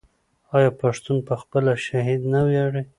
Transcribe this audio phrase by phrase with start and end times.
[0.57, 2.81] آیا پښتون په خپل شهید نه ویاړي؟